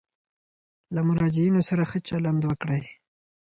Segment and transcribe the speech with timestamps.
[0.93, 2.83] له مراجعینو سره ښه چلند وکړئ.